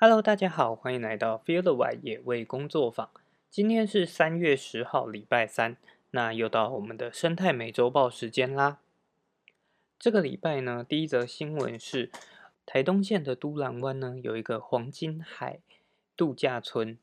[0.00, 3.10] Hello，大家好，欢迎来到 Feel the Why 野味工作坊。
[3.50, 5.76] 今天是三月十号，礼拜三，
[6.12, 8.78] 那又到我们的生态美洲豹时间啦。
[9.98, 12.12] 这个礼拜呢，第一则新闻是
[12.64, 15.58] 台东县的都兰湾呢有一个黄金海
[16.16, 16.96] 度假村，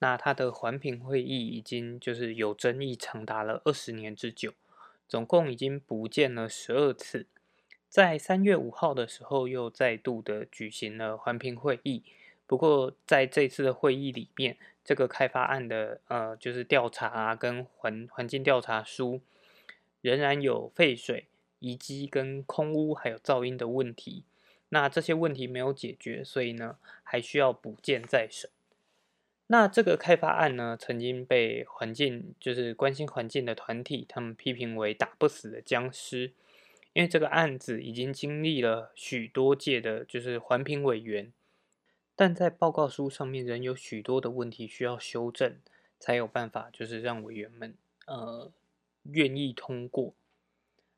[0.00, 4.54] 那它的环评会议已经就是有争议长达了二十年之久，
[5.06, 7.28] 总共已经不建了十二次，
[7.88, 12.02] 在三月五号的时候又再度的举行了环评会议。
[12.50, 19.20] 不过在这次的会议里面，这个开发案的呃就是调查啊跟环环境调查书
[20.00, 21.26] 仍然有废水。
[21.60, 24.24] 遗迹跟空屋还有噪音的问题，
[24.70, 28.48] 那这些问题没有解决，所以呢还需要补建再审。
[29.48, 36.32] 那这个开发案呢，曾经被环境就是关心环境的团体，他们批评为打不死的僵尸，
[36.94, 41.30] 因为这个案子已经经历了许多届的，就是环评委员，
[42.20, 45.56] 但在报告书上面仍有许多的问题需要修正，
[45.98, 47.74] 才有办法就是让委员们
[48.06, 48.52] 呃
[49.04, 50.12] 愿意通过。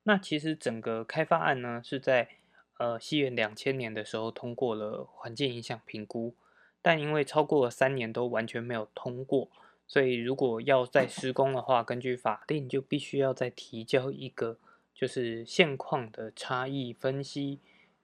[0.02, 2.28] 那其实整个开发案呢，是在
[2.76, 6.34] 呃西元两千年的时候通过了环境影响评估，
[6.82, 9.48] 但因为超过了三年都完全没有通过，
[9.86, 14.58] 所以如果要再施工的话，根据法定就必须要再提交一个
[14.92, 17.60] 就是现况的差异分析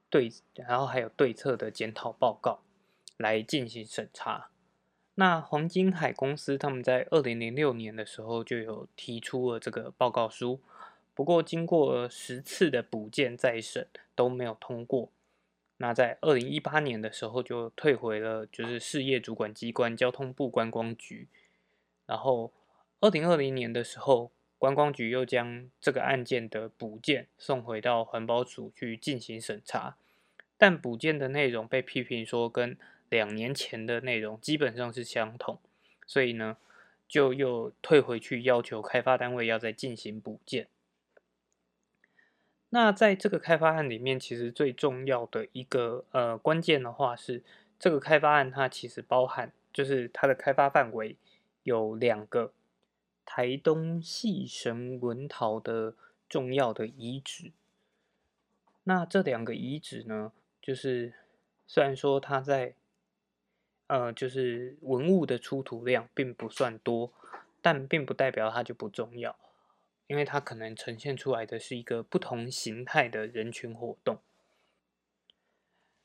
[0.09, 2.61] 对，然后还有对策的检讨报告
[3.19, 4.49] 来进行审查。
[5.17, 10.61] 那黄金海公司他们在二零零六年的时候就有提出了这个报告书。
[11.13, 15.11] 不过，经过十次的补件再审都没有通过。
[15.79, 21.27] 那在二零一八年的时候就退回了，就是事业主管机关交通部观光局。
[22.07, 22.53] 然后
[23.01, 29.97] 二零二零年的时候，观光局又将这个案件的补件送回到环保署去进行审查，
[30.57, 35.59] 但补件的内容被批评说跟两年前的内容基本上是相同，
[36.07, 36.57] 所以呢，
[37.07, 40.69] 就又退回去要求开发单位要再进行补件。
[42.71, 47.43] 那在这个开发案里面，其实最重要的一个呃关键的话是，
[47.79, 51.17] 这个开发案它其实包含，就是它的开发范围
[51.63, 52.53] 有两个
[53.25, 55.95] 台东细神文陶的
[56.29, 57.53] 重要的遗址。
[58.85, 61.15] 那这两个遗址呢，就是
[61.67, 62.75] 虽然说它在
[63.89, 67.13] 呃就是文物的出土量并不算多，
[67.61, 69.37] 但并不代表它就不重要。
[70.07, 74.17] 因为它可能呈现出来的是一个不同形态的人群活动，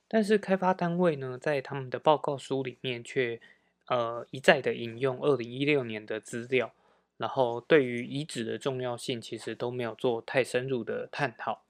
[0.10, 3.40] 但是开发单位呢，在他们的报告书里面却
[3.88, 6.74] 呃一再的引用二零一六年的资料，
[7.16, 11.64] 然后对于遗址的重要性其实都没有做太深入的探讨，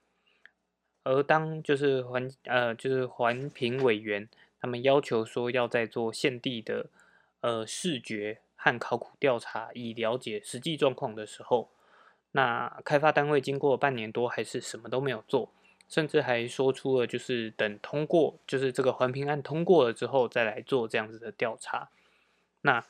[1.04, 4.28] 而当就是环呃就是环评委员
[4.64, 6.90] 他们要求说要在做现地的
[7.42, 11.70] 呃视觉和考古调查，以了解实际状况的时候。
[12.32, 15.52] 那开发单位经过半年多还是什么都没有做，
[15.90, 21.90] 甚至还说出了就是等通过，就是这个环评案通过了之后再来做这样子的调查。
[22.62, 22.86] 那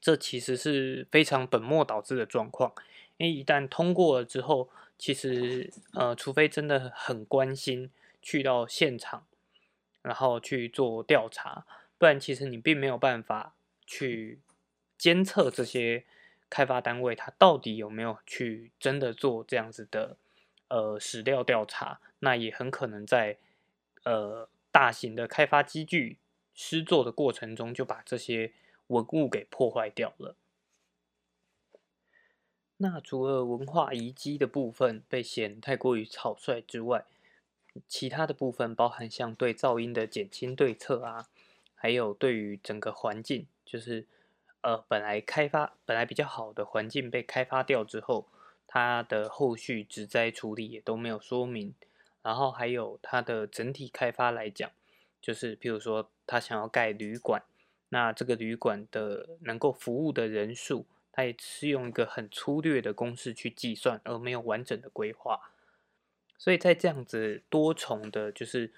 [0.00, 2.72] 这其实是非常本末倒置的状况，
[3.16, 7.90] 因为一旦通过了之后，其实呃，除非真的很关心，
[8.22, 9.26] 去到现场，
[10.08, 11.64] 然后去做调查，
[11.98, 13.54] 不然其实你并没有办法
[13.86, 14.40] 去
[14.96, 16.04] 监测这些。
[16.50, 20.16] 开发单位他到底有没有去真的做这样子的
[20.68, 22.00] 呃史料调查？
[22.20, 23.36] 那也很可能在
[24.04, 26.16] 呃大型的开发机具
[26.54, 28.54] 施作的过程中就把这些
[28.86, 30.36] 文物给破坏掉了。
[32.78, 37.04] 那除了文化遗迹的部分被嫌太过于草率之外，
[37.86, 41.28] 其他的部分包含像对噪音的减轻对策啊，
[41.74, 44.06] 还有对于整个环境就是。
[44.60, 48.26] 呃，本来开发本来比较好的环境被开发掉之后，
[48.66, 51.72] 它的后续植栽处理也都没有说明。
[52.24, 54.68] 然后还有它的整体开发来讲，
[55.22, 57.44] 就是譬如说他想要盖旅馆，
[57.90, 65.52] 那这个旅馆的能够服务的人数，它也是用一个很粗略的公式去计算，而没有完整的规划。
[66.38, 68.72] 所以在这样子多重的，就是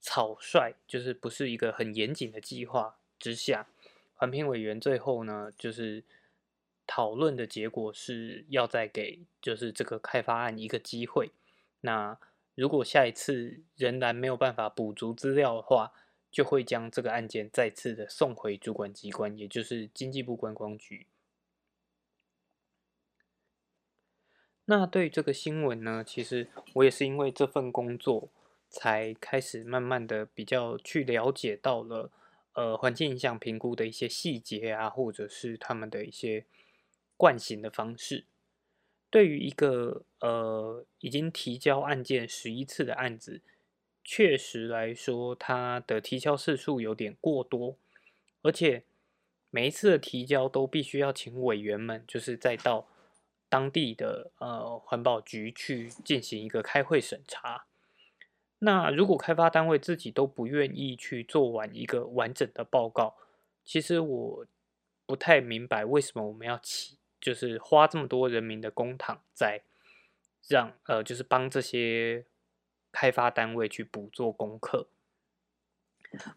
[0.00, 3.68] 草率，就是不是一个很严谨的计划之下。
[4.14, 6.02] 环评委员最后呢，就是
[6.86, 11.32] 讨论的结果是要再给就是这个开发案一个机会。
[11.82, 12.18] 那
[12.54, 15.92] 如果下一次仍然没有办法补足资料的话，
[16.30, 21.06] 就会将这个案件再次的送回主管机关，也就是经济部观光局。
[24.66, 28.28] 那对这个新闻呢，其实我也是因为这份工作
[28.68, 32.12] 才开始慢慢的比较去了解到了。
[32.56, 36.46] 呃环境影响评估的一些细节啊，或者是他们的一些
[37.14, 38.24] 惯行的方式。
[39.10, 43.42] 对于一个呃已经提交案件十一次的案子，
[44.02, 47.76] 确实来说，它的提交次数有点过多，
[48.40, 48.84] 而且
[49.50, 52.88] 每一次的提交都必须要请委员们，就是再到
[53.56, 57.64] 当地的呃环保局去进行一个开会审查。
[58.58, 63.14] 那如果开发单位自己都不愿意去做完一个完整的报告，
[63.64, 64.46] 其实我
[65.06, 66.98] 不太明白为什么我们要起。
[67.18, 69.62] 就是花这么多人民的公帑在
[70.46, 72.24] 让呃，就是帮这些
[72.92, 74.86] 开发单位去补做功课。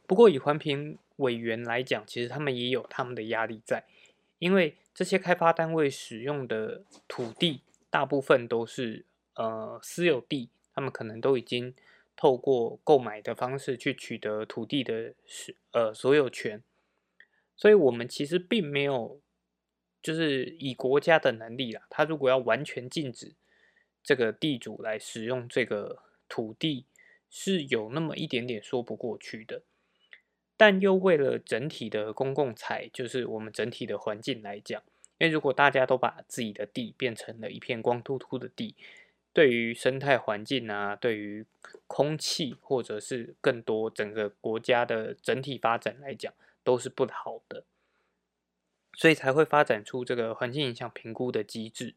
[0.07, 3.85] 不过以环评委员来讲，其实他们也有他们的压力在，
[4.39, 9.05] 因为这些开发单位使用的土地大部分都是
[9.35, 11.73] 呃私有地，他们可能都已经
[12.17, 16.61] 透过购买的方式去取得土地的是呃所有权，
[17.55, 19.21] 所以我们其实并没有。
[20.01, 23.35] 就是以国家的能力啦，他如果要完全禁止
[24.03, 26.85] 这个地主来使用这个土地，
[27.29, 29.61] 是有那么一点点说不过去的。
[30.59, 34.83] 但又为了整体的公共财，就是我们整体的环境来讲，
[35.17, 38.75] 因为如果大家都把自己的地变成了一片光秃秃的地，
[39.31, 41.45] 对于生态环境啊，对于
[41.87, 47.63] 空气，或者是更多整个国家的整体发展来讲，都是不好的。
[48.97, 51.95] 所以才会发展出这个环境影响评估的机制。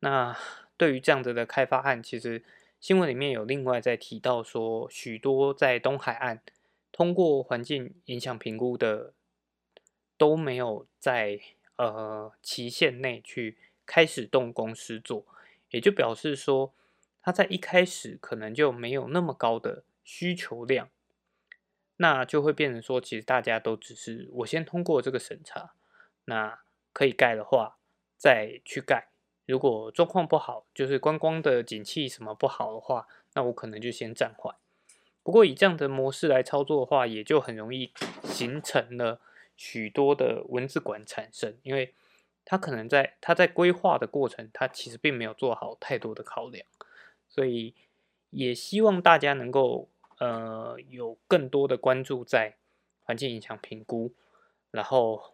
[0.00, 0.36] 那
[0.76, 2.42] 对于这样子的开发案，其实
[2.80, 6.42] 新闻里面有另外在提到说，许多在东海岸
[6.96, 9.12] 通过环境影响评估的
[10.16, 11.38] 都没有在
[11.76, 15.26] 呃期限内去开始动工施作，
[15.68, 16.72] 也就表示说，
[17.20, 20.88] 它在一开始可能就没有那么高的需求量，
[21.98, 25.74] 那就会变成说，其实大家都只是我先通过这个审查。
[26.24, 26.60] 那
[26.94, 27.76] 可以盖的话，
[28.16, 29.08] 再去盖。
[29.44, 34.56] 如果状况不好，就是观光的景气什么不好的话，那我可能就先暂缓。
[35.26, 37.90] 不过以这样的模式来操作的话，也就很容易
[38.22, 39.20] 形成了
[39.56, 41.92] 许多的文字馆产生，因为
[42.44, 46.64] 它可能在它在规划的过程，它其实并没有做好太多的考量，
[47.28, 47.74] 所以
[48.30, 49.88] 也希望大家能够
[50.20, 52.54] 呃有更多的关注在
[53.02, 54.12] 环境影响评估，
[54.70, 55.32] 然后。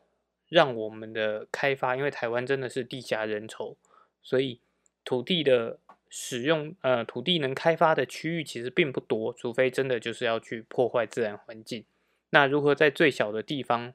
[0.48, 3.74] 让我们的开发，因为台湾真的是地狭人稠，
[4.22, 4.60] 所以
[5.02, 5.78] 土地的
[6.14, 11.86] 使用，呃，土地能开发的区域其实并不多，除非真的就是要去破坏自然环境。
[12.28, 13.94] 那如何在最小的地方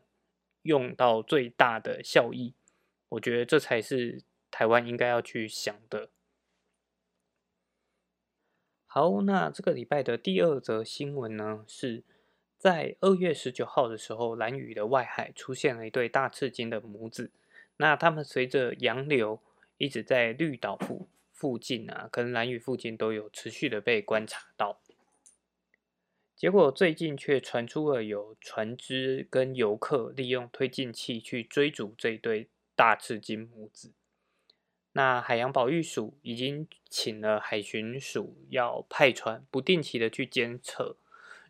[0.64, 2.56] 用到最大的效益？
[3.10, 6.10] 我觉得这才是台湾应该要去想的。
[8.88, 12.04] 好，那这个礼拜的第二则新闻呢是。
[12.60, 17.30] 在二月十九号的时候，蓝屿的外海出现了一对大赤金的母子。
[17.78, 19.40] 那他们随着洋流
[19.78, 21.08] 一直在绿岛附
[21.38, 24.82] 附近啊，跟蓝屿附近都有持续的被观察到。
[26.36, 33.94] 结果最近却传出了有船只跟游客利用推进器去追逐这对大赤金母子。
[34.94, 40.98] 那海洋保育署已经请了海巡署要派船不定期的去监测。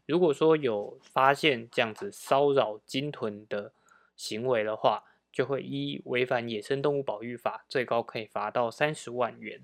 [0.06, 3.74] 如果说有发现这样子骚扰鲸豚的
[4.18, 9.62] 行为的话，就会依违反野生动物保育法，最高可以罚到三十万元。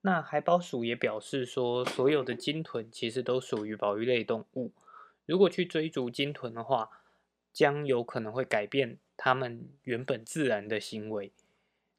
[0.00, 4.72] 那海保署也表示说，所有的鲸豚其实都属于保育类动物，
[5.26, 6.90] 如果去追逐鲸豚的话，
[7.52, 11.32] 将有可能会改变它们原本自然的行为，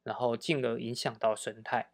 [0.03, 1.89] 然后进而影响到生态。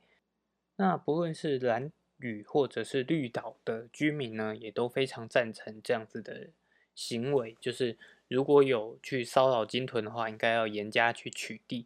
[0.78, 1.92] 那不论是蓝。
[2.20, 6.48] 屿或者是绿岛的居民呢，也都非常赞成这样子的
[6.96, 7.98] 行为，就是
[8.30, 11.84] 如果有去骚扰鲸豚的话，应该要严加去取缔，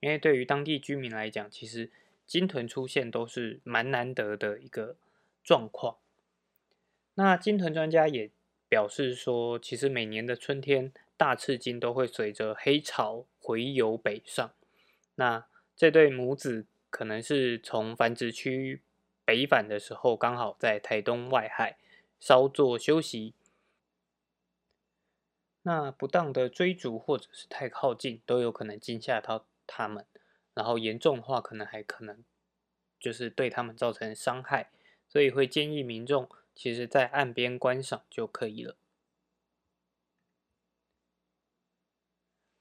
[0.00, 1.90] 因为对于当地居民来讲，其实
[2.30, 4.94] 鲸豚出现都是蛮难得的一个
[5.42, 5.96] 状况。
[7.14, 8.30] 那鲸豚专家也
[8.68, 14.54] 表示说，其实每年的春天，大赤鲸都会随着黑潮回游北上，
[15.16, 18.80] 那这对母子可能是从繁殖区。
[19.24, 21.78] 北返的时候，刚好在台东外海
[22.20, 23.34] 稍作休息。
[25.62, 30.06] 那不当的追逐或者是太靠近，都有可能惊吓到他们，
[30.54, 32.24] 然后严重的话，可能还可能
[32.98, 34.70] 就是对他们造成伤害。
[35.08, 38.76] 所以会建议民众，其实在岸边观赏就可以了。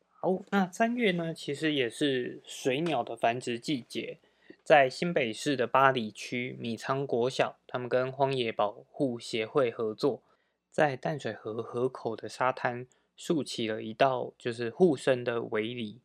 [0.08, 4.19] 好，那三月呢，其实也是水鸟的繁殖季节。
[4.63, 10.24] 在新北市的八里区米仓国小，他们跟荒野保护协会合作，
[10.69, 16.01] 在淡水河河口的沙滩竖起了一道就是护生的围篱。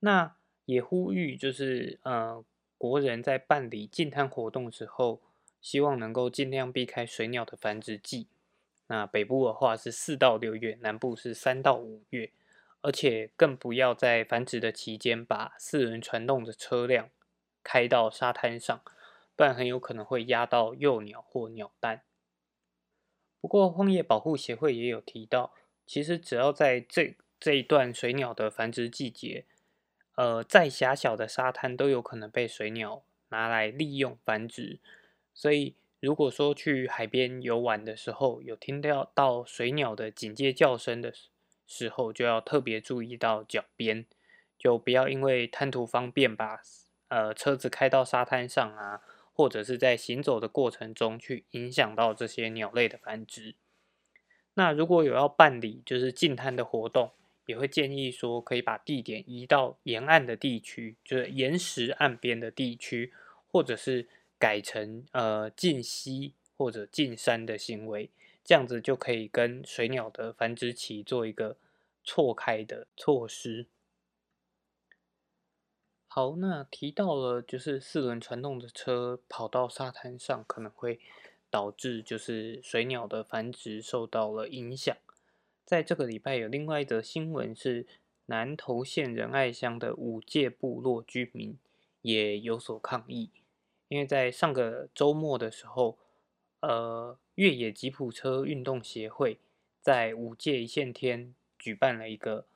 [0.00, 2.44] 那也呼吁就是呃
[2.76, 5.20] 国人在办理禁滩活动时候，
[5.60, 8.26] 希望能够尽量避开水鸟的繁殖季。
[8.86, 12.32] 那北部的话是四到六月，南部是三到五月，
[12.80, 17.10] 而且更不要在繁殖的期间把四轮传动的车辆
[17.62, 18.82] 开到沙滩上，
[19.36, 22.02] 不然很有可能会压到幼鸟或鸟蛋。
[23.40, 25.54] 不过荒野保护协会也有提到，
[25.86, 29.44] 其实只要在这这一段水鸟的繁殖季节，
[30.14, 34.78] 呃，再狭小的沙滩都有可能被水鸟拿来利用繁殖，
[35.34, 35.74] 所以。
[36.02, 41.28] 如果说去海边游玩的时候，有听到到水鸟的警戒叫声的时
[41.66, 44.06] 时候，就要特别注意到脚边，
[44.58, 46.62] 就不要因为贪图方便把
[47.08, 49.02] 呃车子开到沙滩上啊，
[49.34, 53.54] 或者是在行走的过程中去影响到这些鸟类的繁殖。
[54.54, 57.12] 那如果有要办理就是禁滩的活动，
[57.50, 63.12] 也会建议说可以把地点移到沿岸的地区，就是岩石岸边的地区，
[63.46, 64.08] 或者是。
[64.40, 68.08] 改成呃禁溪或者禁山的行为，
[68.42, 71.58] 这样子就可以跟水鸟的繁殖期做一个
[72.02, 73.66] 错开的措施。
[76.08, 80.98] 好，那提到了就是四轮传动的车跑到沙滩上，可能会
[81.50, 84.96] 导致就是水鸟的繁殖受到了影响。
[85.70, 87.86] 在这个礼拜有另外一则新闻是
[88.26, 91.56] 南投县仁爱乡的五界部落居民
[92.02, 93.30] 也有所抗议。
[93.86, 95.96] 因为在上个周末的时候，
[96.58, 99.38] 呃，越野吉普车运动协会
[99.80, 102.46] 在五界一线天举办了一个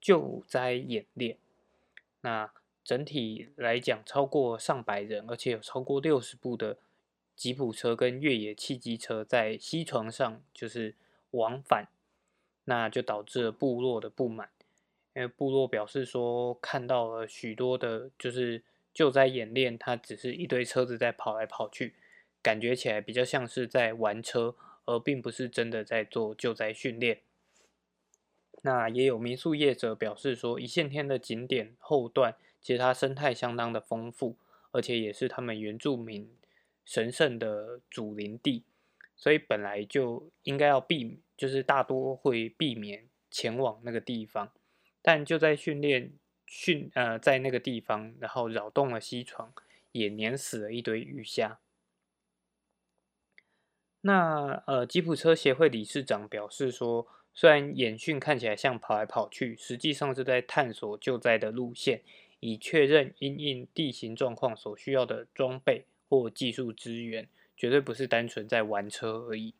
[0.00, 1.36] 救灾演练。
[2.22, 2.50] 那
[2.82, 6.78] 整体来讲，超过上百人，而且有超过六十部的
[7.36, 10.94] 吉普车跟越野汽机车在溪床上就是
[11.32, 11.88] 往返，
[12.64, 14.50] 那就导致了部落的不满，
[15.14, 18.62] 因为部落表示说看到了许多的，就是。
[18.94, 21.94] 救灾演练，它只是一堆车子在跑来跑去，
[22.42, 24.54] 感觉起来比较像是在玩车，
[24.84, 27.22] 而并不是真的在做救灾训练。
[28.60, 34.36] 那也有民宿业者表示说，一线天的景点后段，其实它生态相当的丰富，
[34.72, 36.30] 而且也是他们原住民
[36.84, 38.64] 神圣的祖林地，
[39.16, 44.52] 所以本来就应该要避免，就是大多会避免前往那个地方，
[45.02, 46.12] 但就在训练。
[46.54, 49.54] 训呃，在那个地方，然后扰动了西床，
[49.92, 51.58] 也碾死了一堆鱼虾。
[54.02, 62.02] 那呃，吉普车协会理事长表示说，虽然演训看起来像跑来跑去，实际上是在探索救灾的路线，
[62.40, 69.54] 以确认因应地形状况所需要的装备或技术资源，绝对不是单纯在玩车而已。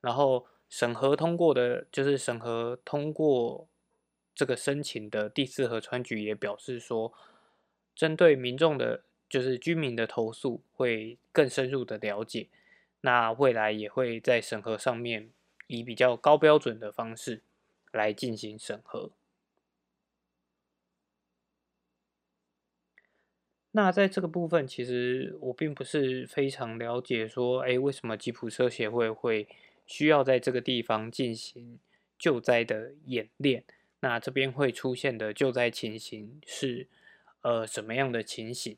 [0.00, 3.68] 然后审核通过的，就是审核通过。
[4.34, 7.12] 这个申请的第四河川局也表示说，
[7.94, 12.48] 针对民众的，就是居民的投诉，会更深入的了解。
[13.02, 15.28] 那未来也会在审核上面
[15.66, 17.42] 以比较高标准的方式
[17.92, 19.10] 来进行审核。
[23.72, 29.46] 那在这个部分，其实我并不是非常了解，说，哎，为什么吉普车协会会
[29.86, 31.78] 需要在这个地方进行
[32.18, 33.64] 救灾的演练？
[34.00, 36.88] 那这边会出现的救灾情形是，
[37.42, 38.76] 呃，什么样的情形，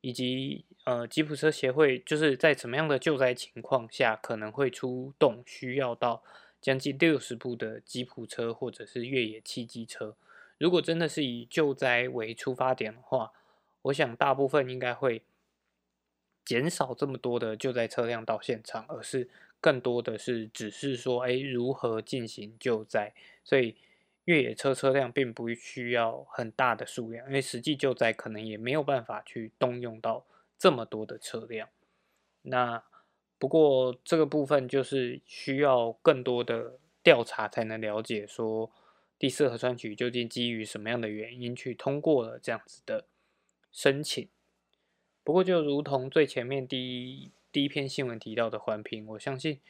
[0.00, 6.22] 以及呃，吉普车协会就是在什么样的救灾情况下可能会出动需要到
[6.60, 10.16] 将近六十部的吉普车或者是越野汽机车。
[10.58, 13.32] 如果真的是以救灾为出发点的话，
[13.82, 15.22] 我想大部分应该会
[16.44, 19.28] 减少这么多的救灾车辆到现场，而是
[19.62, 23.76] 更多的是只是说，哎，如何进行救灾，所以。
[24.26, 30.24] 越野车车辆并不需要很大的数量，因为实际救灾可能也没有办法去动用到
[30.56, 31.68] 这么多的车辆。
[32.42, 32.84] 那
[33.36, 38.70] 不过这个部分就是需要更多的调查才能了解，说
[39.18, 43.06] 第四核酸局究竟基于什么样的原因去通过了这样子的
[43.72, 44.28] 申请。
[45.24, 46.78] 不过就如同最前面第
[47.10, 49.60] 一第一篇新闻提到的环评，我相信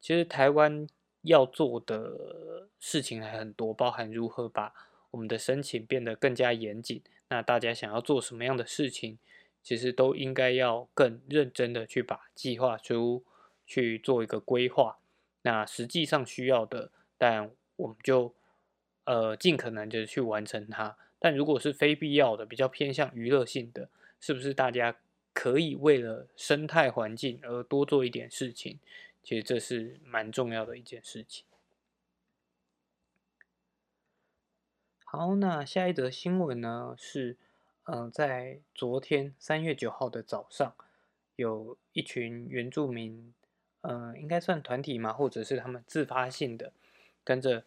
[0.00, 0.88] 其实台湾。
[1.22, 4.72] 要做的事情还很多，包含如何把
[5.10, 7.02] 我们的申请变得更加严谨。
[7.30, 9.18] 那大家想要做什么样的事情，
[9.60, 13.24] 其实都应该要更认真的去把计划书
[13.66, 15.00] 去做一个规划。
[15.42, 18.32] 那实际上需要的，但我们就
[19.02, 20.96] 呃尽可能就是去完成它。
[21.18, 23.90] 但如果是非必要的，比较偏向娱乐性的，
[24.20, 24.96] 是不是大家
[25.36, 28.78] 可以为了生态环境而多做一点事情？
[29.22, 31.44] 其实这是蛮重要的一件事情。
[35.04, 37.36] 好，那下一则新闻呢是，
[37.84, 40.74] 呃，在昨天三月九号的早上，
[41.36, 43.34] 有一群原住民，
[43.82, 46.72] 呃，应该算团体嘛，或者是他们自发性的，
[47.22, 47.62] 跟着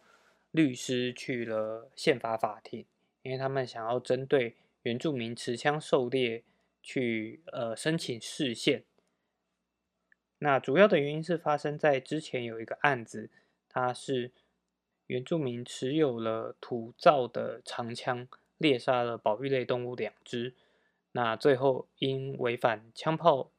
[0.50, 2.84] 律师去了宪法法庭，
[3.22, 6.42] 因为他们想要针对原住民持枪狩猎
[6.82, 8.84] 去呃申请释宪。
[10.38, 13.30] 那主要的原因是发生在之前有一个案子，
[13.68, 14.32] 它是。
[15.06, 20.54] 原住民持有了土造的长枪，猎杀了保育类动物两只。
[21.10, 23.50] 那最后因违反枪炮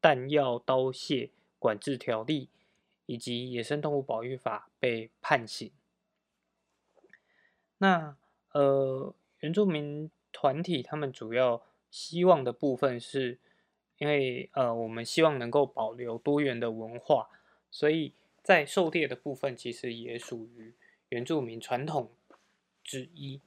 [0.00, 1.28] 弹药刀械
[1.58, 2.48] 管制条例
[3.04, 5.72] 以及野生动物保育法被判刑。
[7.76, 8.16] 那
[8.52, 13.38] 呃，原住民团体他们主要希望的部分是，
[13.98, 17.28] 因为呃，我们希望能够保留多元的文化，
[17.70, 20.74] 所以在狩猎的部分其实也属于。
[21.10, 22.10] 原住民传统
[22.82, 23.40] 之一，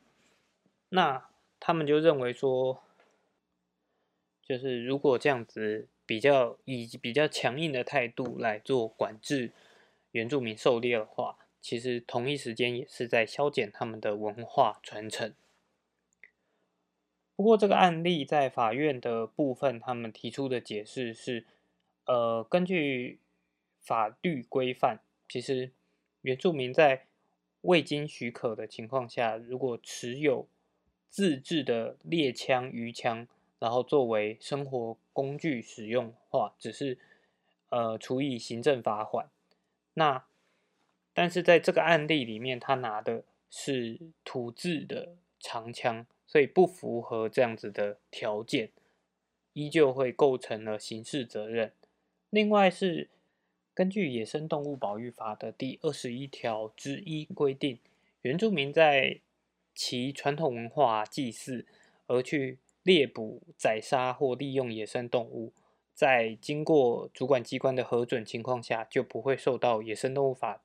[0.88, 1.28] 那
[1.60, 2.82] 他们就认为说，
[4.42, 9.52] 就是如果这样子比较以比较强硬的态度来做管制
[10.12, 15.34] 原住民狩猎的话，其实同一时间也是在消减他们的文化传承。
[17.38, 21.46] 不过这个案例在法院的部分，他们提出的解释是，
[22.06, 23.20] 呃，根据
[23.80, 25.72] 法律规范，其实
[26.24, 27.06] 原住民在
[27.62, 30.48] 未经许可的情况下，如果持有
[31.12, 33.28] 自制的猎枪、鱼枪，
[33.60, 36.98] 然后作为生活工具使用的话，只是
[37.70, 39.30] 呃处以行政罚款。
[39.94, 40.26] 那
[41.14, 48.70] 但是在这个案例里面，他拿的是土制的长枪，所以不符合这样子的条件，
[49.54, 51.72] 依旧会构成了刑事责任。
[52.30, 53.10] 另外是。
[53.74, 57.78] 根据《野生动物保育法》的第二十一条之一规定，
[58.24, 59.20] 原住民在
[59.76, 61.64] 其传统文化祭祀
[62.08, 65.54] 而去猎捕、宰杀或利用野生动物，
[65.94, 70.56] 在经过主管机关的核准情况下，就不会受到《野生动物法》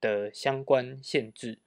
[0.00, 1.58] 的相关限制。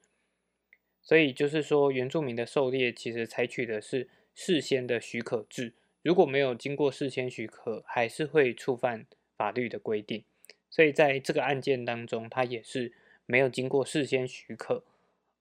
[1.04, 10.24] 所以就是说，原住民的狩猎其实采取的是事先的许可制，如果没有经过事先许可，还是会触犯法律的规定。
[10.70, 12.92] 所以在这个案件当中，他也是
[13.26, 14.82] 没有经过事先许可，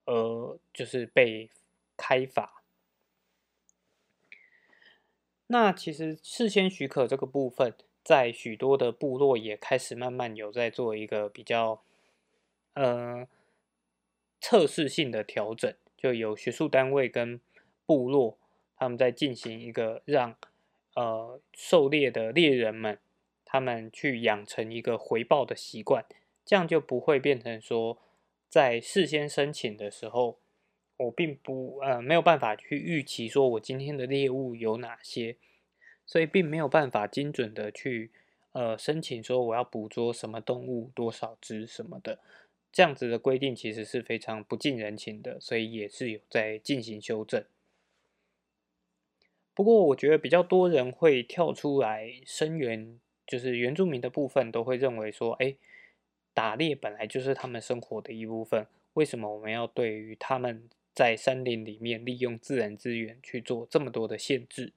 [0.05, 1.49] 而，就是被
[1.95, 2.61] 开罚。
[5.47, 7.73] 那其实事先许可这个部分，
[8.03, 11.81] 在许多的部落也开始慢慢有在做一个比较，
[12.73, 13.27] 呃，
[14.43, 17.41] 测试性的调整，就有学术单位跟
[17.87, 18.37] 部落
[18.75, 20.35] 他们在进行一个让
[20.93, 22.99] 呃狩猎的猎人们。
[23.45, 26.03] 他们去养成一个回报的习惯，
[26.43, 27.99] 这样就不会变成说，
[28.49, 30.39] 在事先申请的时候，
[30.97, 35.37] 我并不呃没有办法去预期说我今天的猎物有哪些，
[36.03, 38.09] 所以并没有办法精准的去
[38.53, 42.17] 呃申请说我要捕捉什么动物多少只什么的，
[42.73, 47.45] 这样子的规定其实是非常不近人情的，所以也是有在进行修正。
[49.53, 52.99] 不过我觉得比较多人会跳出来声援。
[53.25, 55.55] 就是原住民的部分都会认为说，哎，
[56.33, 64.73] 打猎本来就是他们生活的一部分，为什么我们要对于他们在山林里面利用自然资源去做这么多的限制？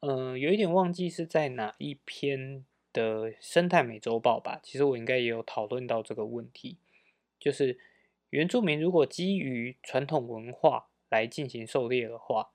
[0.00, 4.60] 嗯，有一点忘记是在哪一篇的生态美洲豹吧？
[4.62, 6.76] 其实我应该也有讨论到这个问题，
[7.38, 7.78] 就是
[8.30, 12.50] 原住民如果基于传统文化来进行狩猎的话，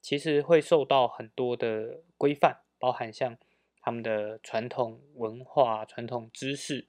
[0.00, 3.36] 其实会受到很多的规范，包含像。
[3.82, 6.86] 他们的传统文化、传统知识，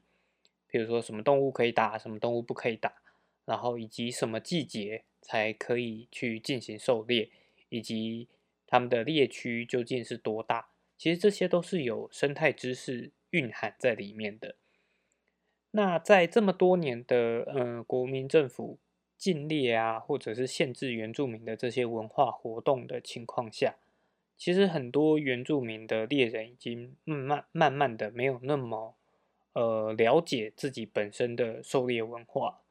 [0.68, 3.02] 比如说什么动物可以打，什么动物不可以打，
[3.46, 7.30] 然后以及什么季节才可以去进行狩猎，
[7.70, 8.28] 以及
[8.68, 10.68] 他们的猎区究竟是多大，
[11.02, 14.54] 其实这些都是有生态知识蕴含在里面的。
[15.72, 18.78] 那在这么多年的呃国民政府
[19.18, 23.78] 禁猎啊，或者是限制原住民的这些文化活动的情况下，
[24.38, 28.96] 其实很多原住民的猎人已经慢慢慢慢的没有那么
[29.54, 32.62] 呃了解自己本身的狩猎文化，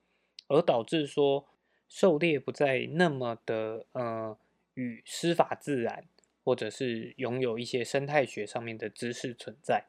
[0.47, 1.49] 而导致说
[1.89, 4.39] 狩猎不再那么的呃
[4.75, 6.05] 与司法自然
[6.51, 9.85] 或者是拥有一些生态学上面的知识存在。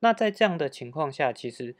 [0.00, 1.76] 那在这样的情况下，其实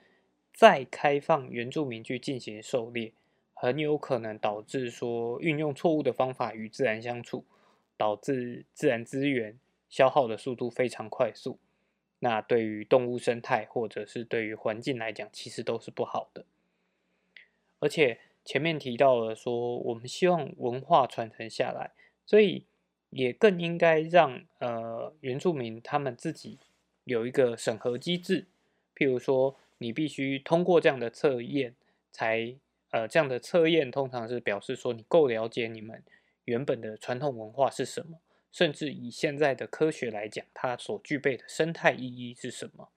[0.55, 3.12] 再开放原住民去进行狩猎，
[3.53, 7.45] 很有可能导致说运用错误的方法与自然相处。
[7.95, 11.61] 导致自然资源消耗的速度非常快速，
[12.18, 16.45] 那对于动物生态或者是对于环境来讲，其实都是不好的。
[17.79, 21.92] 而且前面提到了说，我们希望文化传承下来，
[22.27, 22.66] 所以
[23.12, 26.59] 也更应该让呃原住民他们自己
[27.05, 28.46] 有一个审核机制，
[28.96, 31.75] 譬如说，你必须通过这样的测验，
[32.11, 32.55] 才
[32.90, 36.03] 呃这样的测验通常是表示说你够了解你们
[36.46, 38.18] 原本的传统文化是什么。
[38.51, 42.90] 甚至以现在的科学来讲，它所具备的生态意义是什么？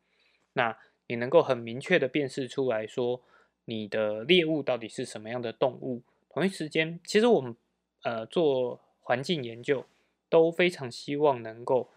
[0.51, 3.21] 那你能够很明确的辨识出来说，
[3.63, 6.01] 你的猎物到底是什么样的动物？
[6.29, 7.55] 同一时间，其实我们
[8.03, 9.85] 呃做环境研究
[10.29, 11.91] 都非常希望能够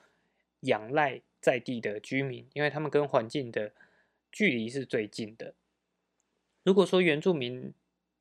[0.60, 3.72] 仰赖在地的居民，因为他们跟环境的
[4.32, 5.54] 距离是最近的。
[6.62, 7.72] 如果说原住民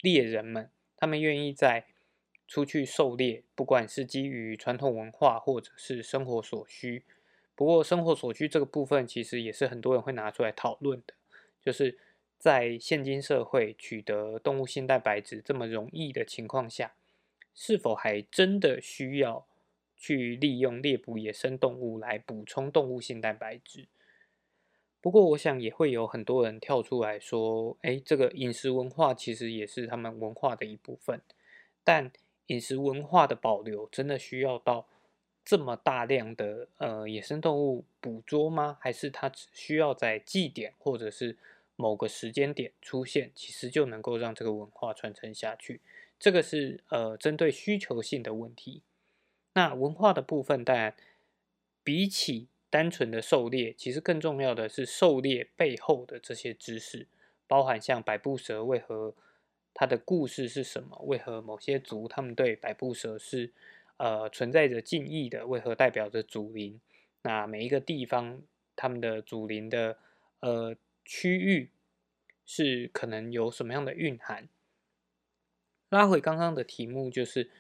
[0.02, 1.88] 猎人们，他们愿意在
[2.48, 7.04] 出去狩猎，不管是基于传统文化或者是生活所需。
[7.56, 11.16] 不过，生活所需这个部分，其实也是很多人会拿出来讨论的。
[11.60, 11.98] 就是
[12.38, 16.94] 在现今社会取得动物性蛋白质这么容易的情况下，
[17.56, 19.47] 是否还真的需要
[19.98, 23.88] 去利用猎捕野生动物来补充动物性蛋白质？
[25.02, 31.22] 不过，我想也会有很多人跳出来说：“哎，这个饮食文化其实也是他们文化的一部分。”
[31.84, 32.12] 但
[32.48, 34.88] 饮食文化的保留真的需要到
[35.46, 38.78] 这么大量的呃野生动物捕捉吗？
[38.82, 41.38] 还是它只需要在祭典或者是
[41.78, 45.80] 某个时间点出现，其实就能够让这个文化传承下去？
[46.20, 48.82] 这个是呃针对需求性的问题。
[49.58, 50.94] 那文化的部分，当然
[51.84, 57.08] 比起单纯的狩猎，其实更重要的是狩猎背后的这些知识，
[57.48, 59.16] 包含像百步蛇为何。
[59.80, 60.98] 它的故事是什么？
[61.06, 63.54] 为何某些族他们对百步蛇是
[63.98, 65.46] 呃存在着敬意的？
[65.46, 66.82] 为何代表着祖灵？
[67.22, 68.42] 那每一个地方
[68.76, 70.00] 他们的祖灵的
[70.40, 71.70] 呃区域
[72.44, 74.50] 是可能有什么样的蕴含？
[75.90, 77.52] 拉回刚刚的题目，就是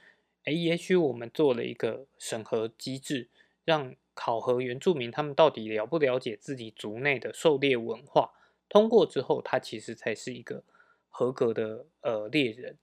[0.48, 3.30] 哎，也许我们做了一个审核机制，
[3.66, 8.32] 让考核原住民他们到底了不了解自己族内的狩猎文化，
[8.70, 10.64] 通过之后，他其实才是一个。
[11.10, 12.78] 合格的呃猎人，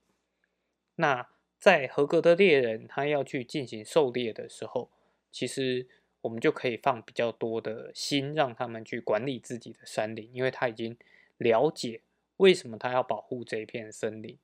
[0.95, 4.91] 那在合格的猎人他要去进行狩猎的时候，
[5.31, 5.87] 其实
[6.19, 10.97] 我们就可以放比较多的心，让他们去管理自己的山林，因为他已经
[11.37, 12.01] 了解
[12.35, 14.37] 为什么他要保护这一片森林。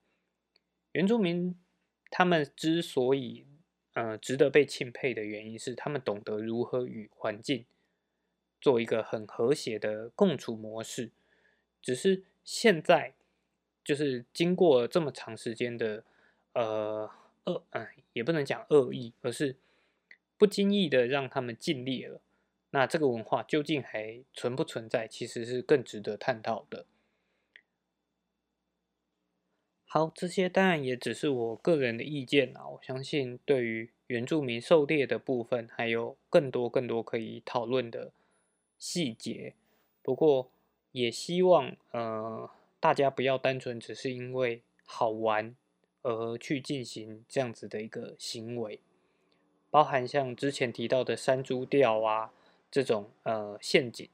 [0.93, 1.59] 原住民
[2.11, 3.47] 他们之所以
[3.95, 7.65] 呃值得被钦佩的原因是，他们懂得如何与环境
[8.59, 11.09] 做一个很和谐的共处模式，
[11.81, 13.15] 只是现在。
[13.83, 16.03] 就是经过这么长时间的，
[16.53, 17.09] 呃
[17.45, 19.55] 恶，嗯，也不能讲恶意，而是
[20.37, 22.21] 不经意的让他们尽力了。
[22.69, 26.85] 那这个文化究竟还存不存在，其实是更值得探讨的。
[29.93, 32.65] 好，这些当然也只是我个人的意见啊。
[32.65, 38.13] 我相信对于原住民狩猎的部分，还有更多更多可以讨论的
[38.79, 39.53] 细节。
[40.01, 40.49] 不过
[40.93, 42.49] 也希望，呃。
[42.79, 45.55] 大家不要单纯只是因为好玩
[46.03, 48.79] 而去进行这样子的一个行为，
[49.69, 52.31] 包含像之前提到的山猪钓啊
[52.71, 54.09] 这种呃陷阱，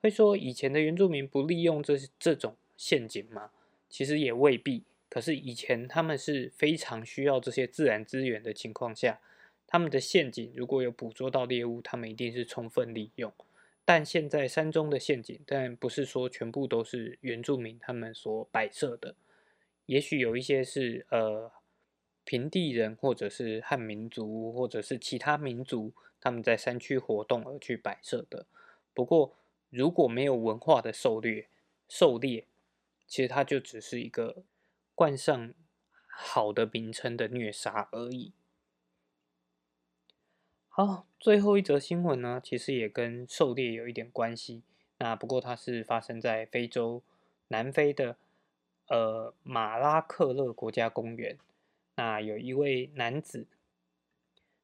[0.00, 3.50] 会说以前的原住民不利用这这种陷阱吗？
[3.90, 4.84] 其实也未必。
[5.10, 9.20] 可是以前他们是非常需要这些自然资源的情况下，
[9.66, 13.32] 他们的陷阱如果有捕捉到猎物，他们一定是充分利用。
[13.84, 19.14] 但现在山中的陷阱，但不是说全部都是原住民他们所摆设的，
[19.86, 21.50] 也许有一些是呃
[22.24, 28.44] 平地人，或者是汉民族，或者是其他民族他们在山区活动而去摆设的。
[28.92, 29.34] 不过
[29.70, 31.48] 如果没有文化的狩猎，
[31.88, 32.44] 狩猎
[33.06, 34.42] 其实它就只是一个
[34.98, 35.54] 冠上
[36.08, 38.32] 好的名称的虐杀而已。
[40.66, 44.64] 好，最后一则新闻呢，其实也跟狩猎有一点关系。
[44.98, 47.04] 那不过它是发生在非洲
[47.46, 48.16] 南非的
[48.88, 51.38] 呃马拉克勒国家公园。
[51.94, 53.46] 那有一位男子，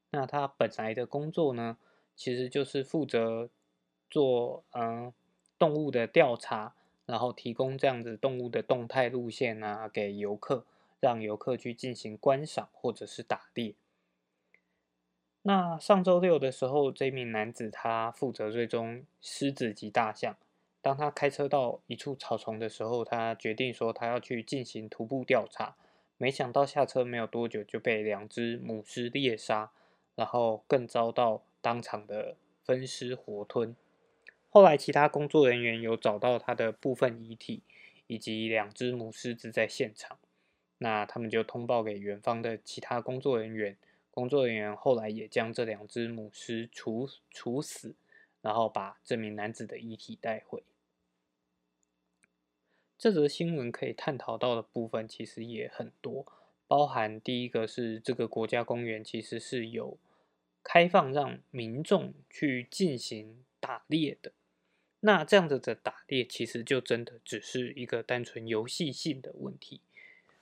[0.09, 1.77] 那他本来的工作呢，
[2.13, 3.49] 其实就是负责
[4.09, 5.13] 做嗯
[5.57, 10.65] 动物的调查，然后提供这样子动物的动态路线啊给游客，
[10.99, 13.75] 让游客去进行观赏或者是打猎。
[15.43, 20.35] 那上周六的时候，这名男子他负责追踪狮子及大象。
[20.81, 25.75] 当他开车到一处草丛的时候，他决定说他要去进行徒步调查。
[26.17, 29.71] 没想到下车没有多久就被两只母狮猎杀，
[30.15, 33.75] 然后更遭到当场的分尸活吞。
[34.55, 37.61] 后来其他工作人员有找到他的部分遗体，
[38.07, 40.17] 以及两只母狮子在现场，
[40.77, 43.77] 那他们就通报给园方的其他工作人员，
[44.11, 47.95] 工作人员后来也将这两只母狮处处死，
[48.41, 50.63] 然后把这名男子的遗体带回。
[52.97, 56.25] 这则新闻可以探讨到的部分其实也很多，
[56.65, 59.97] 包含第一个是这个国家公园其实是有
[60.63, 64.31] 开放让民众去进行打猎的，
[65.05, 69.79] 那这样子的打猎其实就真的只是一个单纯游戏性的问题。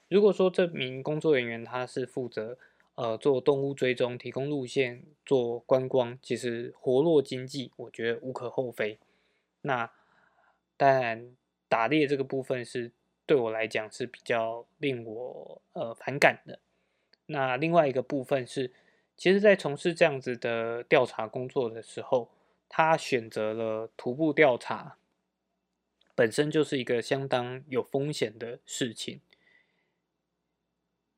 [0.07, 2.57] 如果说这名工作人员他是负责
[2.95, 8.97] 呃做动物追踪、提供路线、做观光，其实活络经济，我觉得无可厚非。
[9.61, 9.91] 那
[10.75, 11.35] 当然。
[11.69, 12.91] 打猎这个部分是
[13.25, 16.59] 对我来讲是比较令我呃反感的。
[17.25, 18.71] 那另外一个部分是，
[19.17, 22.29] 其实，在从事这样子的调查工作的时候，
[22.75, 24.97] 他选择了徒步调查，
[26.15, 29.21] 本身就是一个相当有风险的事情。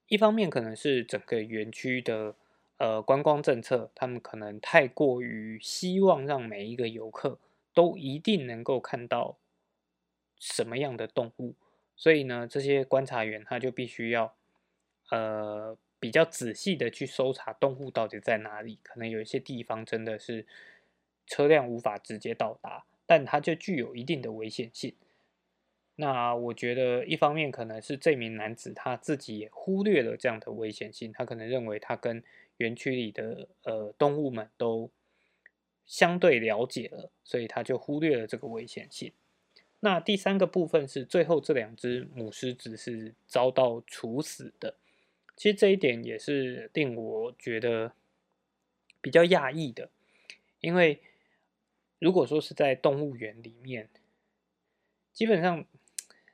[0.08, 2.36] 一方面可能是整个园区的
[2.76, 7.40] 呃观光政策，他们可能太过于希望让每一个游客
[7.74, 9.38] 都一定能够看到。
[10.38, 11.56] 什么样的动物？
[11.96, 14.36] 所以呢，这些观察员他就必须要，
[15.10, 18.78] 呃，比较仔细的去搜查动物到底在哪里。
[18.84, 20.46] 可能有一些地方真的是
[21.26, 24.96] 车辆无法直接到达，但它就具有一定的危险性。
[25.98, 32.22] 那我觉得，一方面可能是这名男子他自己也忽略了这样的危险性，他可能认为他跟
[32.58, 34.92] 园区里的呃动物们都
[35.86, 39.14] 相对了解了，所以他就忽略了这个危险性。
[39.80, 44.76] 那第三个部分是最后这两只母狮子是遭到处死的，
[45.38, 47.94] 其实这一点也是令我觉得
[49.00, 49.90] 比较讶异的，
[50.60, 51.00] 因为
[52.00, 53.90] 如果说是在动物园里面，
[55.14, 55.66] 基本上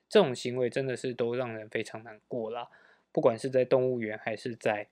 [0.09, 2.69] 这种行为真的是都让人非常难过啦。
[3.11, 4.87] 不管是在动物园还是在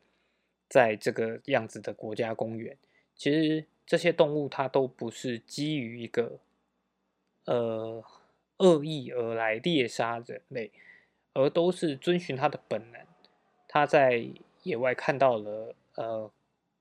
[0.68, 2.78] 在这个样子的国家公园，
[3.16, 6.40] 其实这些动物它都不是基于一个
[7.46, 8.04] 呃。
[8.62, 10.70] 恶意而来猎杀人类，
[11.32, 13.00] 而都是遵循它的本能。
[13.70, 14.28] 它在
[14.64, 16.30] 野外看到了呃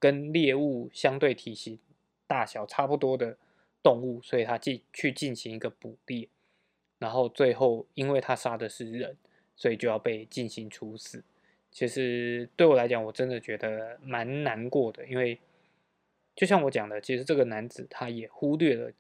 [0.00, 1.78] 跟猎物相对体型
[2.26, 3.36] 大小差不多的
[3.88, 6.28] 动物，所以他进去进行一个捕猎，
[6.98, 9.16] 然后最后因为他杀的是人，
[9.56, 11.24] 所以就要被进行处死。
[11.70, 15.38] 其实对我来讲，我真的觉得蛮难过的，因为
[16.34, 18.92] 就像我讲的，其实这个男子他也忽略了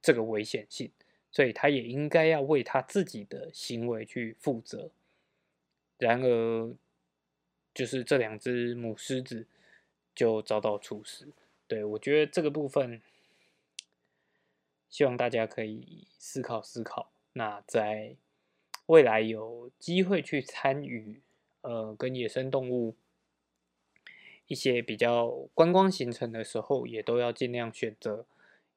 [0.00, 0.90] 这个危险性。
[1.32, 4.90] 所以他也应该要为他自己的行为去负责。
[5.98, 6.74] 然而，
[7.74, 9.46] 就是这两只母狮子
[10.14, 11.28] 就遭到处死。
[11.66, 13.02] 对我觉得这个部分，
[14.96, 17.10] 希望大家可以思考思考。
[17.34, 18.16] 那在
[18.86, 21.20] 未来有机会去参与
[21.60, 22.94] 呃跟野生动物
[24.46, 28.24] 一些比较观光行程的时候，也都要尽量选择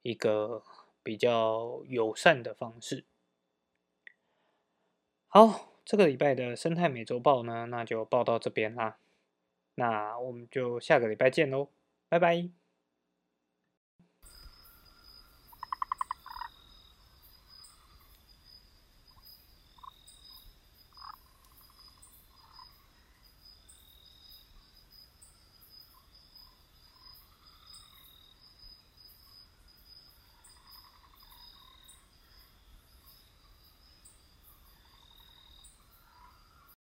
[0.02, 0.62] 一个。
[1.02, 3.04] 比较友善的方式。
[5.28, 8.98] 好，这个礼拜的生态美洲豹呢，那就报到这边啦。
[9.76, 11.70] 那我们就下个礼拜见喽，
[12.10, 12.59] 拜拜。